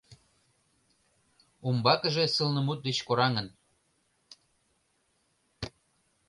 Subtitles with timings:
[1.67, 3.47] Умбакыже сылнымут деч кораҥын.